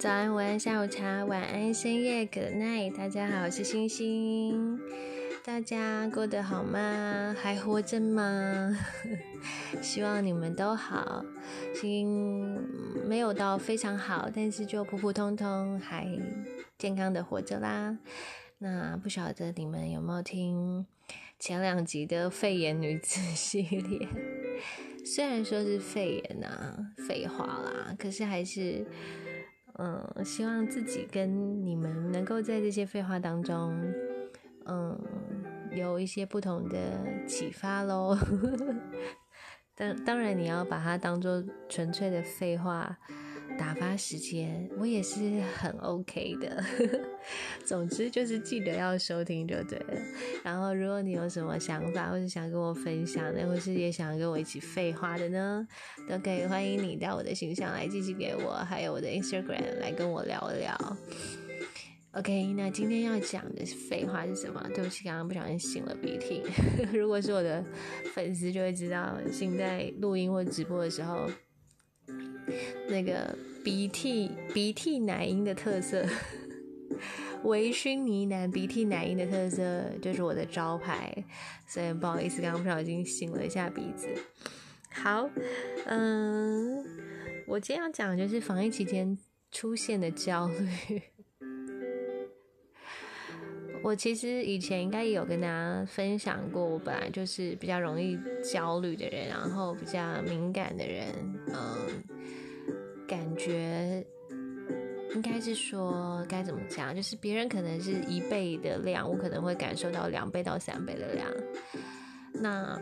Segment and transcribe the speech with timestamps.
[0.00, 2.96] 早安、午安、下午茶、晚安、深夜，Good night！
[2.96, 4.80] 大家好，我是星星，
[5.44, 7.36] 大家过得好吗？
[7.38, 8.74] 还活着吗？
[9.82, 11.22] 希望你们都好，
[11.74, 12.58] 心
[13.06, 16.08] 没有到非常好，但是就普普通通，还
[16.78, 17.98] 健康的活着啦。
[18.56, 20.86] 那不晓得你们有没有听
[21.38, 24.08] 前两集的肺炎女子系列？
[25.04, 28.86] 虽然说是肺炎啊，废话啦，可是还是，
[29.78, 33.74] 嗯，希望自己跟你们能够在这些废话当中，
[34.66, 34.98] 嗯，
[35.72, 36.78] 有一些不同的
[37.26, 38.16] 启发喽。
[39.74, 42.98] 当当然，你要把它当做纯粹的废话。
[43.60, 46.64] 打发时间，我也是很 OK 的。
[47.62, 50.00] 总之就是记得要收听就对了。
[50.42, 55.68] 然后，如果你有什么想法，或是想跟我分享的，或是也想跟我一起废话的呢，
[56.08, 60.96] 都可以欢迎你到我的形象来寄寄给我，还有我的 Instagram 来跟我聊聊。
[62.12, 64.66] OK，那今天要讲的废话是什么？
[64.74, 66.42] 对不起，刚刚不小心擤了鼻涕。
[66.96, 67.62] 如果是我的
[68.14, 71.30] 粉丝，就会知道现在录音或直播的时候。
[72.88, 76.04] 那个鼻涕鼻涕奶音的特色，
[77.44, 81.24] 微醺呢喃鼻涕奶音的特色就是我的招牌，
[81.66, 84.08] 所以不好意思，刚刚不小心擤了一下鼻子。
[84.92, 85.28] 好，
[85.86, 86.84] 嗯，
[87.46, 89.16] 我今天要讲的就是防疫期间
[89.52, 91.02] 出现的焦虑。
[93.82, 101.06] 我其实以前应该也有跟大家分享过，我本来就是比较容易焦虑的人，然后比较敏感的人，
[101.48, 102.02] 嗯。
[103.10, 104.06] 感觉
[105.16, 111.28] 应该是说该怎么讲，就是别人可能是一倍的量，我可能会感受到两倍到三倍的量。
[112.32, 112.80] 那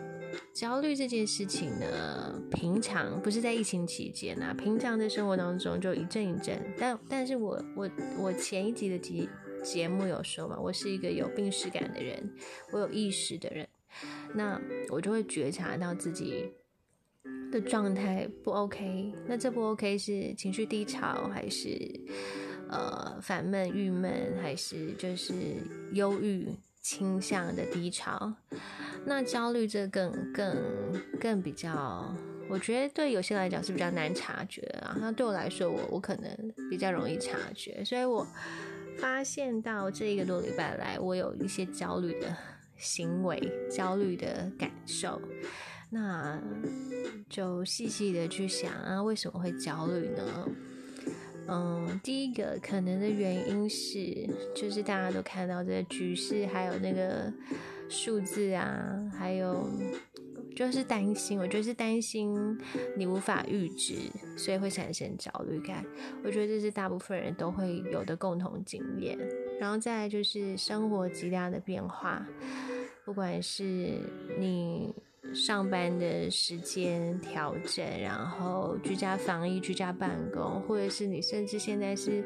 [0.53, 6.63] 焦虑这件事情呢，平常不是在疫情期间啊，平常的生活当中就一阵一阵。
[6.77, 9.27] 但但是我我我前一集的节
[9.65, 12.31] 节目有说嘛，我是一个有病史感的人，
[12.71, 13.67] 我有意识的人，
[14.35, 16.53] 那我就会觉察到自己。
[17.51, 22.01] 的状态不 OK，那这不 OK 是情绪低潮，还是
[22.69, 25.33] 呃烦闷、郁闷，还是就是
[25.93, 26.49] 忧郁
[26.81, 28.35] 倾向的低潮？
[29.07, 30.57] 那焦虑这更更
[31.21, 32.15] 更比较，
[32.51, 34.97] 我觉得对有些来讲是比较难察觉啊。
[35.01, 38.27] 那对我来说，我我可能比较容易察觉，所以我
[38.99, 42.37] 发现到这一个多礼拜来，我有一些焦虑的
[42.77, 45.21] 行为、焦虑的感受。
[45.91, 46.41] 那
[47.31, 50.49] 就细细的去想啊，为什么会焦虑呢？
[51.51, 57.33] 嗯，第一个可能的原因是，就是大家都看到这个局势，还有那个
[57.89, 59.67] 数字啊，还有
[60.55, 62.37] 就是担心，我觉得是担心
[62.95, 63.95] 你无法预知，
[64.37, 65.83] 所以会产生焦虑感。
[66.23, 69.19] 我觉得这是大部分人都会有的共同经验。
[69.59, 72.27] 然后再就是生活极大的变化，
[73.07, 74.01] 不管是
[74.39, 74.95] 你。
[75.35, 82.25] 上班的时间调整，然后居家防疫、居家办公，或者是你甚至现在是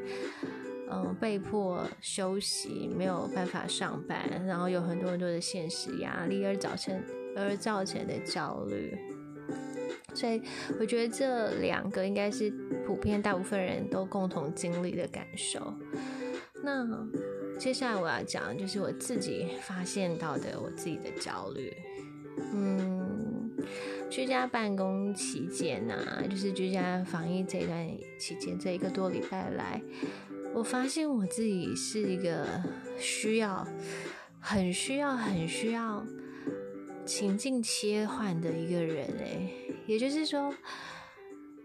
[0.89, 7.01] 嗯被迫休息，没有办法上班，然后有很多很多的现实压力而造成
[7.35, 8.97] 而造成的焦虑。
[10.13, 10.41] 所以
[10.79, 12.51] 我觉得这两个应该是
[12.85, 15.73] 普遍大部分人都共同经历的感受。
[16.63, 16.87] 那
[17.59, 21.75] 接下来我要讲的就是我自己发现到的我自己的焦虑。
[22.37, 23.51] 嗯，
[24.09, 25.97] 居家办公期间呐，
[26.29, 27.87] 就是居家防疫这段
[28.19, 29.81] 期间，这一个多礼拜来，
[30.53, 32.45] 我发现我自己是一个
[32.97, 33.67] 需要、
[34.39, 36.05] 很需要、很需要
[37.05, 39.49] 情境切换的一个人哎。
[39.85, 40.53] 也就是说，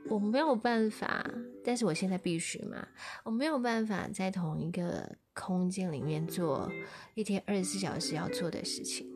[0.09, 1.25] 我没有办法，
[1.65, 2.87] 但是我现在必须嘛，
[3.25, 6.71] 我没有办法在同一个空间里面做
[7.15, 9.07] 一天二十四小时要做的事情。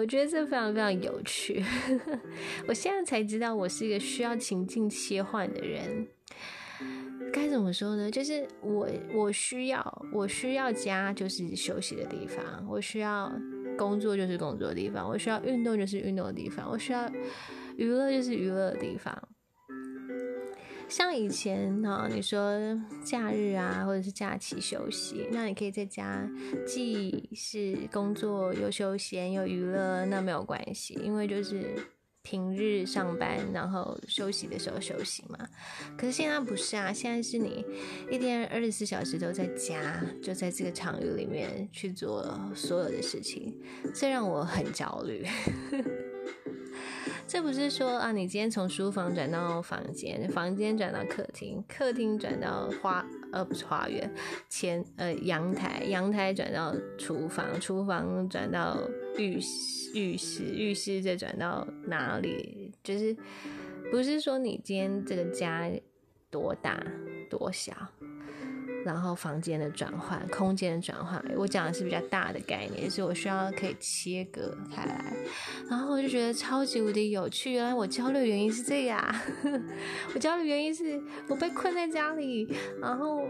[0.00, 1.62] 我觉得这非常非常有趣，
[2.66, 6.08] 我现在才知道我是一个需要情境切换的人。
[7.30, 8.10] 该怎么说呢？
[8.10, 13.30] 就是我我需要我需要家就是休息的地方，我需要
[13.76, 17.06] 工作就是工作的地方，我需要运动就是运动的地方，我需要
[17.76, 19.14] 娱乐就是娱乐的地方。
[20.90, 22.58] 像以前呢，你说
[23.04, 26.28] 假日啊，或者是假期休息，那你可以在家，
[26.66, 31.76] 既是工作又休闲又娱乐，那没有关系，因为就是
[32.22, 35.38] 平日上班，然后休息的时候休息嘛。
[35.96, 37.64] 可是现在不是啊，现在是你
[38.10, 43.56] 一天二十四小时都在家，就在这个场域里面去做所有的事情，
[43.94, 45.24] 这让我很焦虑。
[47.42, 54.08] 不是说啊，你今天从书房转到房间，房间转到客厅，客厅转到花呃不是花园
[54.48, 58.78] 前呃阳台，阳台转到厨房，厨房转到
[59.16, 62.72] 浴室，浴室浴室再转到哪里？
[62.84, 63.16] 就是
[63.90, 65.70] 不是说你今天这个家
[66.30, 66.82] 多大
[67.28, 67.72] 多小？
[68.84, 75.12] 然后房间的转换，空间的转换，我讲的是比较大的概念，所以我需要可以切割开来。
[75.68, 79.02] 然后我就觉得超级无敌有趣，原来我焦虑原因是这样。
[80.14, 82.48] 我焦虑原因是我被困在家里，
[82.80, 83.26] 然后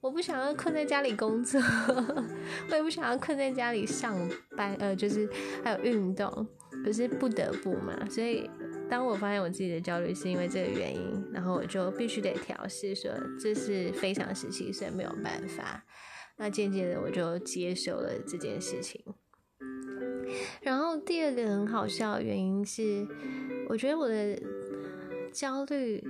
[0.00, 1.60] 我不想要困在家里工作，
[2.70, 4.16] 我也不想要困在家里上
[4.56, 5.28] 班，呃，就是
[5.62, 6.46] 还有运动，
[6.84, 8.50] 可是不得不嘛，所以。
[8.88, 13.10] 当我发现我自己的焦虑是因为这个原因，然后我就必须得调试，说
[13.40, 15.84] 这是非常时期，所以没有办法。
[16.36, 19.02] 那渐渐的我就接受了这件事情。
[20.60, 23.06] 然后第二个很好笑的原因是，
[23.68, 24.40] 我觉得我的
[25.32, 26.04] 焦虑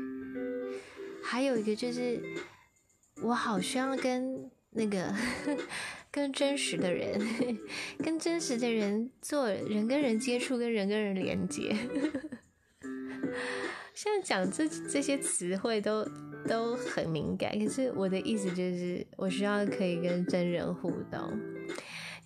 [1.22, 2.20] 还有一个就是，
[3.22, 5.14] 我好需要跟那个
[6.10, 7.20] 跟真实的人，
[7.98, 11.76] 跟真实的人做人跟人接触，跟人跟人连接。
[13.94, 16.06] 现在讲这这些词汇都
[16.46, 21.32] 都很敏感，可是我的意思就是，我需要可以跟真人互动，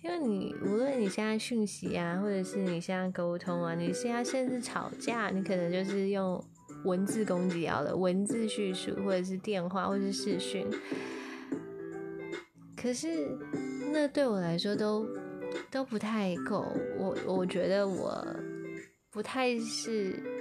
[0.03, 6.43] 因为你无论你现在讯息啊，或者是你现在沟通啊，你现在甚至吵架，你可能就是用
[6.83, 10.67] 文字攻击好了，文字叙述，或者是电话，或者是视讯，
[12.75, 13.07] 可是
[13.93, 15.07] 那对我来说都
[15.71, 16.65] 都不太够，
[16.97, 18.27] 我我觉得我
[19.09, 20.40] 不太是。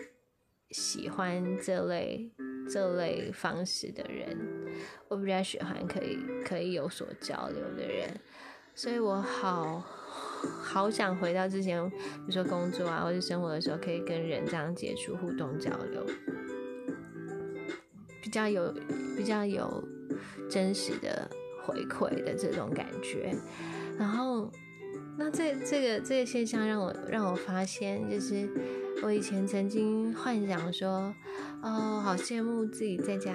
[0.70, 2.30] 喜欢这类
[2.70, 4.38] 这类方式的人，
[5.08, 8.08] 我比较喜欢可以可以有所交流的人，
[8.74, 9.80] 所以我好
[10.62, 11.96] 好想回到之前，比
[12.26, 16.06] 如说工作啊或者生活的时候，可以跟人这样接触、互动、交流，
[18.22, 18.72] 比较有
[19.16, 19.82] 比较有
[20.48, 21.28] 真实的
[21.64, 23.34] 回馈的这种感觉。
[23.98, 24.48] 然后，
[25.18, 28.48] 那这这个这个现象让我让我发现，就是。
[29.02, 31.14] 我以前曾经幻想说，
[31.62, 33.32] 哦，好羡慕自己在家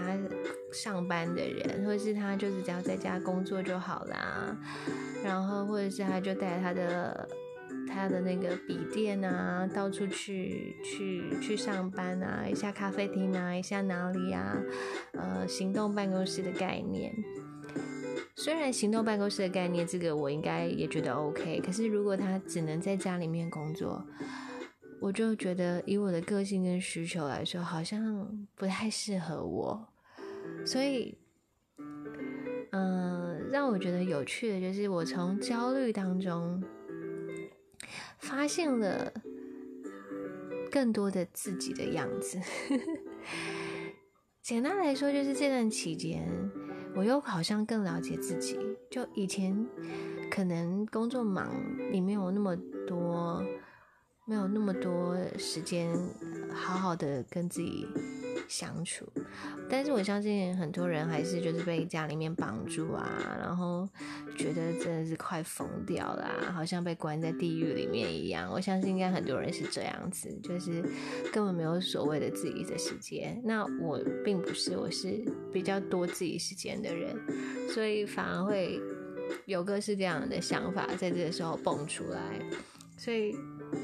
[0.71, 4.55] 上班的人，或者是他就是只要在家工作就好啦，
[5.23, 7.27] 然后或者是他就带他的
[7.87, 14.55] 他的那个笔电啊，到处去去去上班啊，一下咖啡厅啊，一下哪里啊，
[15.13, 17.11] 呃，行动办公室的概念。
[18.35, 24.05] 虽然行动办公室的概念，这个我应该也觉得 OK，可是如果他只能在家里面工作。
[25.05, 29.87] 我就觉得，以我的个性跟需求来说，好像不太适合我。
[30.65, 31.15] 所以，
[32.71, 36.63] 嗯，让我觉得有趣的就是，我从焦虑当中
[38.17, 39.13] 发现了
[40.71, 42.39] 更多的自己的样子。
[44.41, 46.27] 简单来说，就是这段期间，
[46.95, 48.57] 我又好像更了解自己。
[48.89, 49.67] 就以前
[50.31, 51.47] 可能工作忙，
[51.91, 52.57] 你没有那么
[52.87, 53.45] 多。
[54.27, 55.95] 没有那么多时间
[56.51, 57.87] 好好的跟自己
[58.47, 59.07] 相处，
[59.69, 63.87] 但是我相信很多人还是就是被家里面绑住啊，然后
[64.35, 68.51] 觉得真的是快疯掉了，好像被关在地狱里面一样。
[68.51, 70.81] 我相信应该很多人是这样子，就是
[71.31, 73.39] 根本没有所谓的自己的时间。
[73.43, 75.23] 那我并不是，我是
[75.53, 77.15] 比较多自己时间的人，
[77.69, 78.81] 所以反而会
[79.45, 82.39] 有各式各样的想法在这个时候蹦出来，
[82.97, 83.35] 所以。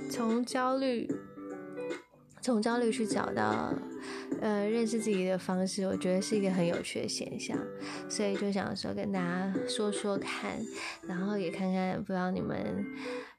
[0.10, 1.10] 从焦虑，
[2.42, 3.74] 从焦虑去找到，
[4.40, 7.58] 呃，认识自己的方式，我觉得是一个很有趣的现象，
[8.08, 10.60] 所以就想说跟大家说说看，
[11.08, 12.86] 然后也看看，不知道你们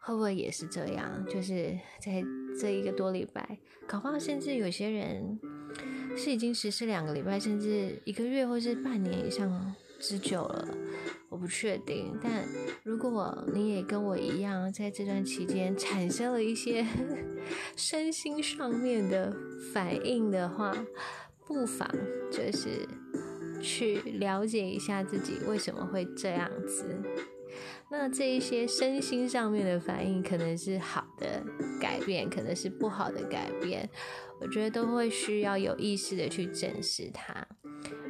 [0.01, 2.23] 会不会也是这样，就是在
[2.59, 5.39] 这一个多礼拜，搞不好甚至有些人
[6.17, 10.69] 是已经实施两个礼拜，甚至一个月或是半年以上了之久了。
[11.31, 12.45] 我不确定，但
[12.83, 16.87] 如果你也跟我一样，在这段期间产生了一些
[17.75, 19.35] 身心上面的
[19.73, 20.77] 反应的话，
[21.47, 21.89] 不妨
[22.31, 22.87] 就是
[23.63, 27.01] 去了解一下自己为什么会这样子。
[27.91, 31.43] 那这一些身心上面的反应，可能是好的
[31.81, 33.89] 改变，可能是不好的改变，
[34.41, 37.47] 我觉得都会需要有意识的去正视它。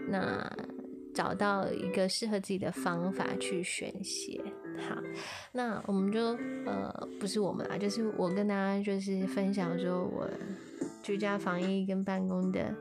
[0.08, 0.71] 那。
[1.14, 4.40] 找到一个适合自己的方法去宣泄。
[4.88, 4.96] 好，
[5.52, 10.28] 那我们就呃，不是我们啊，就是我跟大家就是分享说我
[11.02, 12.74] 居家防疫跟办公的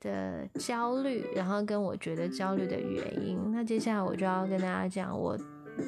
[0.00, 3.38] 的焦虑，然后跟我觉得焦虑的原因。
[3.52, 5.38] 那接下来我就要跟大家讲，我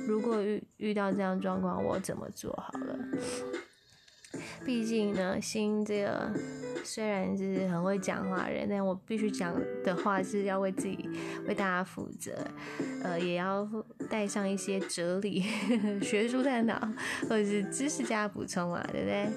[0.09, 2.99] 如果遇遇到这样状况，我怎么做好了。
[4.65, 6.31] 毕竟呢，新这个
[6.87, 9.53] 虽然是很会讲话人，但我必须讲
[9.83, 10.97] 的话是要为自己、
[11.49, 12.33] 为大家负责，
[13.03, 13.69] 呃，也要
[14.09, 15.43] 带上一些哲理、
[16.01, 16.79] 学术探讨
[17.23, 19.29] 或者是知识加补充嘛，对不对？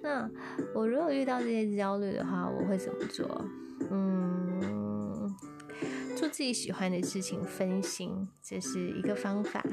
[0.00, 0.28] 那
[0.74, 3.44] 我如果遇到这些焦虑的话，我会怎么做？
[3.90, 5.34] 嗯，
[6.14, 9.64] 做自己喜欢的事情，分心，这是一个方法。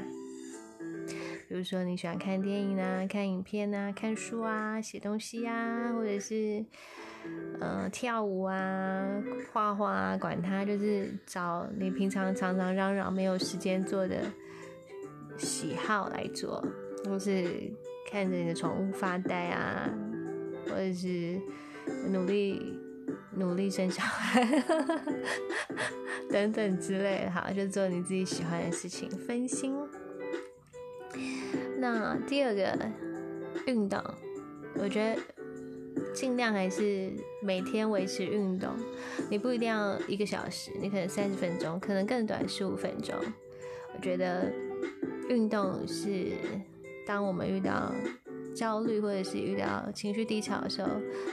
[1.48, 6.62] 比如说你喜欢看电影啊、看影片啊、看书啊、写东西呀，或者是
[7.60, 14.22] 呃跳舞啊、画画啊，管它，就是找你平常常常嚷嚷没有时间做的
[15.36, 16.64] 喜好来做，
[17.04, 17.44] 或是
[18.10, 19.90] 看着你的宠物发呆啊，
[20.66, 21.40] 或者是
[22.10, 22.78] 努力
[23.34, 24.62] 努力生小孩
[26.30, 29.74] 等等之类的，好，就做你自己喜欢的事情，分心。
[31.78, 32.76] 那第二个
[33.66, 34.02] 运动，
[34.74, 35.20] 我觉得
[36.14, 37.12] 尽量还是
[37.42, 38.70] 每天维持运动。
[39.30, 43.14] 你不一定要一个小时，你可能三十分钟，可能更短十五分钟。
[43.94, 44.52] 我觉得
[45.28, 46.32] 运动是
[47.06, 47.92] 当我们遇到
[48.54, 50.88] 焦虑或者是遇到情绪低潮的时候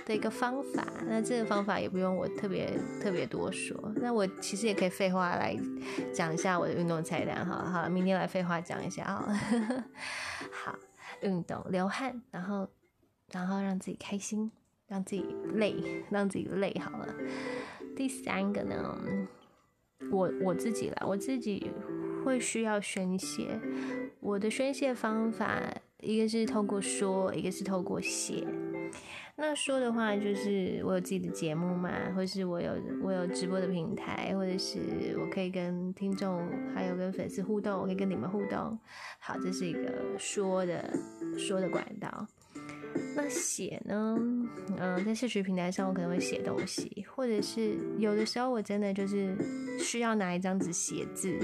[0.06, 0.86] 的一个方法。
[1.08, 3.76] 那这个方法也不用我特别特别多说。
[3.96, 5.56] 那我其实也可以废话来
[6.14, 7.46] 讲一下我的运动菜单。
[7.46, 9.28] 好好，明天来废话讲一下啊。
[10.52, 10.76] 好，
[11.22, 12.68] 运动流汗，然后，
[13.32, 14.51] 然后让自己开心，
[14.88, 15.75] 让自己累，
[16.10, 17.13] 让自己累好了。
[17.96, 19.00] 第三个呢，
[20.12, 21.72] 我我自己啦，我自己
[22.24, 23.60] 会需要宣泄。
[24.20, 25.62] 我的宣泄方法，
[26.01, 28.48] 一个是透过说，一个是透过写。
[29.38, 32.72] 那说的话就是我有自己的节目嘛，或是我有
[33.03, 34.79] 我有直播的平台，或者是
[35.20, 38.79] 我可以跟听众还有跟粉丝互动，我可以跟你们互动。
[39.20, 40.98] 好，这是一个说的
[41.38, 42.27] 说的管道。
[43.16, 44.18] 那写呢？
[44.80, 49.36] 嗯，在社群平台上我可能会写东西，或者是有的时候我真的就是
[49.80, 51.38] 需要拿一张纸写字。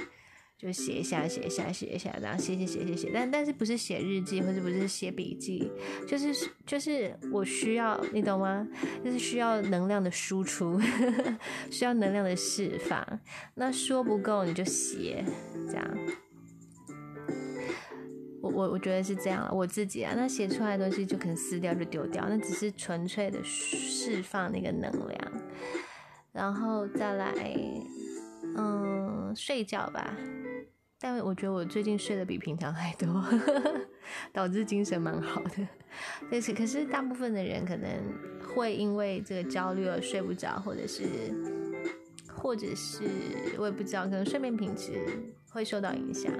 [0.57, 5.71] 就写一下，写一下，写一下，然后写写写写写，但但是不是写日记，或者不是写笔记，
[6.07, 6.31] 就是
[6.67, 8.67] 就是我需要，你懂吗？
[9.03, 10.79] 就是需要能量的输出，
[11.71, 13.03] 需要能量的释放。
[13.55, 15.25] 那说不够你就写，
[15.67, 15.97] 这样。
[18.41, 25.31] 我我我觉得是这样了，我自己啊，那写出来的东西就可能撕掉就丢掉，那只是纯粹的释放那个能量，
[26.31, 27.33] 然后再来，
[28.57, 30.15] 嗯，睡觉吧。
[30.99, 33.23] 但我觉得我最近睡得比平常还多，
[34.31, 35.67] 导致精神蛮好的。
[36.29, 37.89] 但是，可是大部分的人可能
[38.53, 41.03] 会因为这个焦虑而睡不着，或者是，
[42.35, 43.03] 或者是
[43.57, 44.93] 我也不知道，可能睡眠品质
[45.51, 46.31] 会受到影响。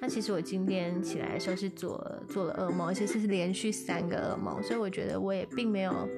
[0.00, 6.08] 那其实我今天起来的时候是做做了噩梦，而且是连续三个噩梦，所以我觉得我也并没有。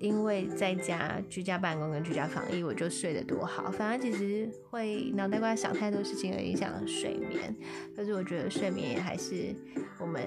[0.00, 3.68] 因为在家居家办公跟居家防疫，我就睡得多好。
[3.68, 7.52] 反而其实会脑袋瓜想太多事情而影响睡眠。
[7.96, 9.52] 可是我觉得睡眠也还是
[9.98, 10.22] 我们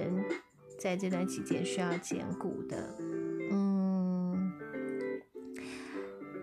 [0.77, 2.97] 在这段期间需要兼顾的。
[3.49, 4.51] 嗯，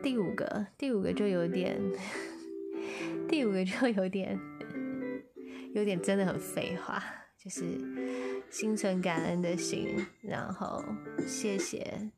[0.03, 1.79] 第五个，第五个就有点，
[3.29, 4.41] 第五个就有点，
[5.75, 7.03] 有点真的很废话，
[7.43, 7.63] 就是
[8.51, 10.85] 心存感恩的心，然后
[11.27, 12.11] 谢谢。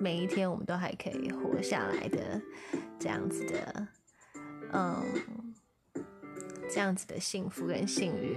[0.00, 2.40] 每一天我们都还可以活下来的，
[2.98, 3.88] 这样子的，
[4.72, 5.04] 嗯，
[6.70, 8.34] 这样子的幸福跟幸运，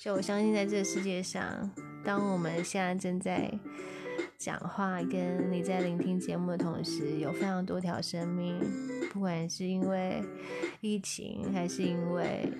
[0.00, 1.70] 就我相信在这个世界上，
[2.04, 3.48] 当我们现在正在
[4.36, 8.58] 讲话，跟你在聆听节目的同时，有非常多条生命，
[9.12, 10.20] 不管是因为
[10.80, 12.52] 疫情，还是因为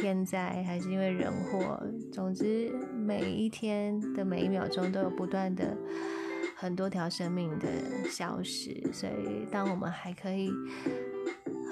[0.00, 1.82] 天灾，还是因为人祸，
[2.12, 5.76] 总之每一天的每一秒钟都有不断的。
[6.54, 7.66] 很多条生命的
[8.08, 10.48] 消失，所以当我们还可以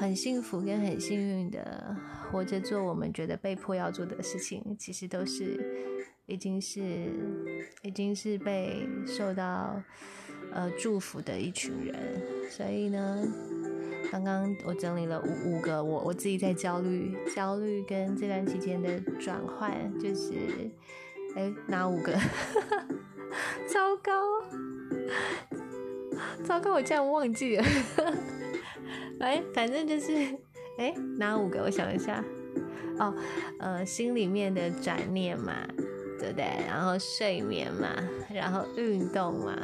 [0.00, 1.96] 很幸福跟很幸运的
[2.28, 6.80] 活着做我们觉得被迫要做的事情，其实都是已经是
[7.82, 9.80] 已经是被受到
[10.52, 12.50] 呃祝福的一群人。
[12.50, 13.22] 所以呢，
[14.10, 20.34] 刚刚我整理了五五个我我自己在焦虑焦虑跟这段期间的转换，就是
[21.36, 22.12] 哎哪五个？
[23.72, 24.12] 糟糕。
[26.44, 27.64] 糟糕，我竟然忘记了。
[29.20, 30.12] 哎，反正就是，
[30.76, 31.62] 哎，哪五个？
[31.62, 32.24] 我想一下。
[32.98, 33.14] 哦，
[33.58, 35.66] 呃，心里面的转念嘛，
[36.20, 36.44] 对对？
[36.66, 37.88] 然后睡眠嘛，
[38.32, 39.56] 然后运动嘛，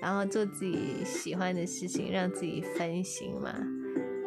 [0.00, 3.54] 然后做自己喜欢的事情，让自己分心嘛。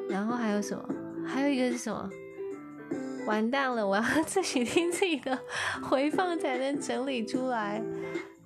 [0.10, 0.88] 然后还有什么？
[1.26, 2.10] 还有一个是什么？
[3.26, 5.38] 完蛋了，我要 自己听自己的
[5.82, 7.82] 回放才能整理出来。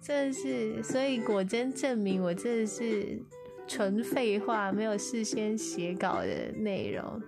[0.02, 3.20] 真是，所以果真证明我真的是
[3.68, 7.22] 纯废话，没有事先写稿的内容。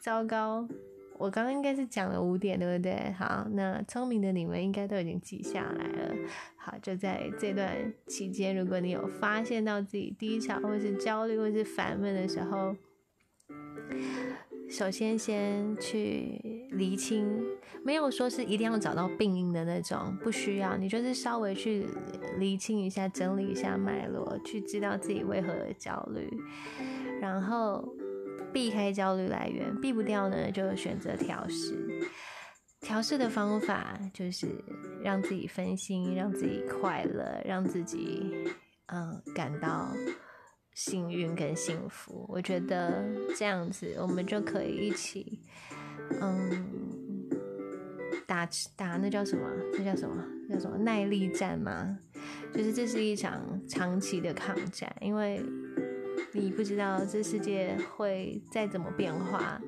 [0.00, 0.68] 糟糕，
[1.18, 3.12] 我刚刚应该是讲了五点，对不对？
[3.18, 6.14] 好，那聪明的你们应该都已经记下来了。
[6.56, 12.74] 好，就在这段期间，如果你有发现到自己低潮，或是焦虑，或是烦闷的时候，
[14.68, 17.44] 首先先去厘清，
[17.84, 21.86] 没有说是一定要找到病因的那种，不需要，你就是稍微去
[22.38, 26.28] 厘清一下，整理一下脉络，去知道自己为何而焦虑，
[27.20, 27.86] 然后
[28.54, 31.76] 避开焦虑来源，避不掉呢，就选择调试。
[32.80, 34.46] 调试的方法就是
[35.02, 38.32] 让自己分心，让自己快乐，让自己
[38.86, 39.92] 嗯感到
[40.74, 42.24] 幸运跟幸福。
[42.28, 43.04] 我觉得
[43.36, 45.40] 这样子，我们就可以一起
[46.20, 47.28] 嗯
[48.26, 49.50] 打打那叫什么？
[49.76, 50.22] 那叫什么？
[50.50, 51.98] 叫什么耐力战吗？
[52.52, 55.42] 就是这是一场长期的抗战，因为
[56.34, 59.60] 你不知道这世界会再怎么变化。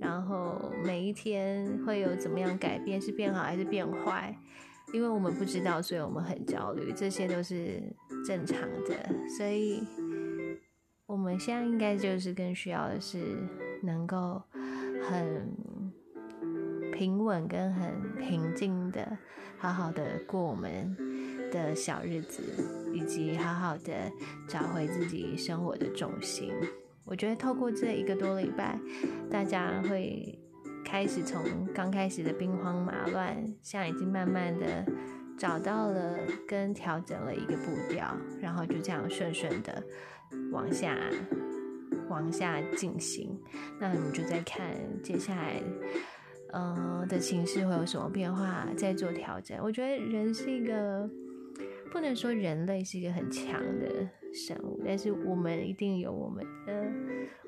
[0.00, 3.00] 然后每一天会有怎么样改变？
[3.00, 4.36] 是变好还是变坏？
[4.92, 7.82] 因为我们不知道，所以我们很焦虑，这些都是
[8.24, 8.94] 正常的。
[9.36, 9.82] 所以
[11.06, 13.18] 我们现在应该就是更需要的是
[13.82, 14.40] 能够
[15.02, 15.52] 很
[16.92, 19.18] 平稳跟很平静的，
[19.58, 20.96] 好好的过我们
[21.50, 22.42] 的小日子，
[22.92, 23.92] 以及好好的
[24.48, 26.52] 找回自己生活的重心。
[27.04, 28.78] 我觉得透过这一个多礼拜，
[29.30, 30.38] 大家会
[30.84, 31.42] 开始从
[31.74, 34.84] 刚开始的兵荒马乱，现在已经慢慢的
[35.38, 39.82] 找到了跟调整了一个步调，然后就这样顺顺的
[40.52, 40.98] 往下
[42.10, 43.40] 往下进行。
[43.80, 45.62] 那我们就在看接下来，
[46.52, 49.58] 嗯的情绪会有什么变化，再做调整。
[49.62, 51.08] 我觉得人是一个。
[51.90, 56.92] 不能说人类是一个很强的生物，但是我们一定有我们的、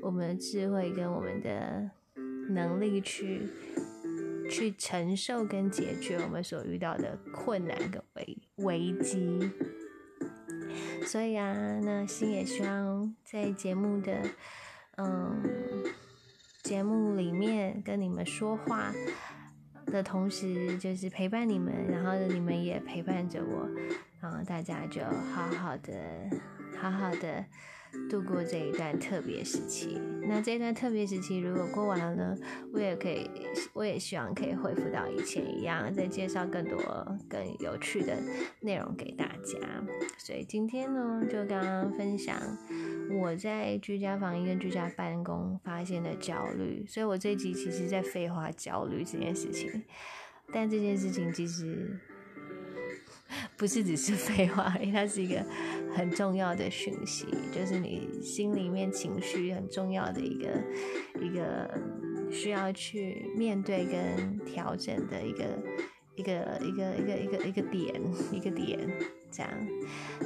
[0.02, 1.90] 我们的智慧跟我们的
[2.49, 3.42] 能力去
[4.50, 9.50] 去承受跟解决我们所遇到的困难跟危危机。
[11.04, 14.23] 所以啊，那心也希望在节目的
[14.97, 15.43] 嗯
[16.62, 18.93] 节目里面跟你们说话
[19.86, 23.69] 的同时，就是陪伴你们，然后你们也陪伴着我。
[24.21, 25.95] 然后，大家就好好的、
[26.78, 27.43] 好好的
[28.11, 29.99] 度过这一段特别时期。
[30.28, 32.37] 那这一段特别时期如果过完了呢，
[32.73, 33.30] 我也可以，
[33.73, 36.78] 我也希望可以恢复到以前一样，再介绍更多
[37.30, 38.15] 更有趣的
[38.61, 39.59] 内容给大家。
[40.19, 42.37] 所以今天呢，就刚刚分享
[43.23, 46.85] 我在居家防疫跟居家办公发现的焦虑。
[46.87, 49.83] 所以我这集其实在废话焦虑这件事情，
[50.52, 51.99] 但这件事情其实。
[53.56, 55.45] 不是只是废话，因为它是一个
[55.95, 60.49] 很重要的讯息，就是你心里面情绪很重要的一个
[61.21, 61.71] 一个
[62.30, 65.45] 需要去面对跟调整的一个
[66.16, 68.78] 一个一个一个一个一个点一个点，
[69.30, 69.50] 这样。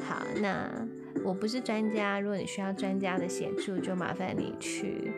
[0.07, 0.71] 好，那
[1.25, 5.13] 我不是专家，如果你需要专家的协助，就麻烦你去。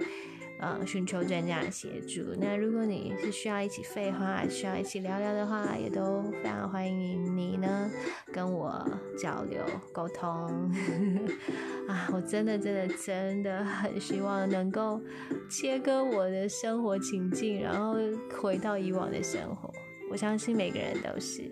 [0.59, 2.23] 呃，寻求专家的协助。
[2.39, 7.91] 那如果你是需要一起废话，需要一起聊聊的话，也都非常欢迎你呢，
[8.33, 8.83] 跟我
[9.19, 9.61] 交流
[9.93, 10.31] 沟通。
[11.89, 15.01] 啊，我真的真的真的很希望能够
[15.51, 17.97] 切割我的生活情境，然后
[18.41, 19.71] 回到以往的生活。
[20.11, 21.43] 我相信每个人都是。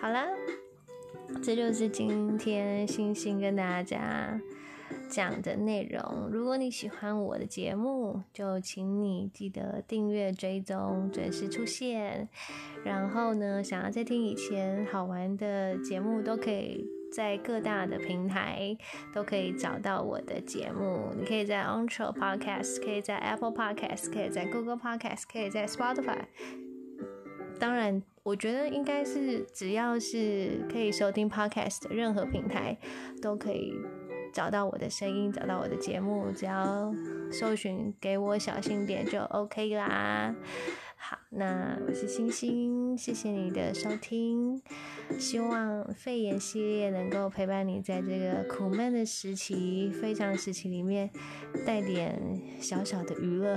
[0.00, 0.24] 好了，
[1.42, 4.40] 这就是今天星星跟大家。
[5.08, 12.28] 讲的内容，如果你喜欢我的节目，就请你记得订阅、追踪、准时出现。
[12.84, 18.76] 然后呢，想要再听以前好玩的节目，都可以在各大的平台
[19.14, 21.10] 都可以找到我的节目。
[21.18, 26.26] 你可以在 o n t r o Podcast，可以在 Apple Podcast，可以在 Google Podcast，可以在 Spotify。
[27.58, 32.76] 当然，我觉得应该是只要是可以收听 Podcast 的任何平台
[33.20, 33.74] 都可以。
[34.32, 36.92] 找到我的声音，找到我的节目，只要
[37.32, 40.34] 搜寻“给我小心点”就 OK 啦。
[41.00, 44.60] 好，那我是星星，谢谢你的收听。
[45.16, 51.08] 希望肺炎系列能够陪伴你在这个苦闷的时期、非常时期里面，
[51.64, 52.20] 带点
[52.60, 53.56] 小小的娱乐，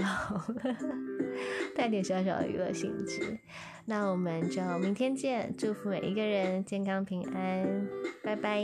[1.75, 3.39] 带点小小的娱乐性质。
[3.85, 7.87] 那我们就明天见，祝福每一个人健康平安，
[8.23, 8.63] 拜拜。